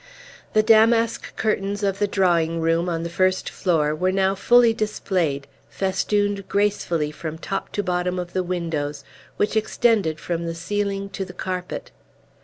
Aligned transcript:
The 0.53 0.63
damask 0.63 1.35
curtains 1.35 1.83
of 1.83 1.99
the 1.99 2.07
drawing 2.07 2.59
room, 2.59 2.89
on 2.89 3.03
the 3.03 3.07
first 3.11 3.51
floor, 3.51 3.93
were 3.93 4.11
now 4.11 4.33
fully 4.33 4.73
displayed, 4.73 5.45
festooned 5.69 6.49
gracefully 6.49 7.11
from 7.11 7.37
top 7.37 7.71
to 7.73 7.83
bottom 7.83 8.17
of 8.17 8.33
the 8.33 8.41
windows, 8.41 9.03
which 9.37 9.55
extended 9.55 10.19
from 10.19 10.47
the 10.47 10.55
ceiling 10.55 11.09
to 11.11 11.23
the 11.23 11.33
carpet. 11.33 11.91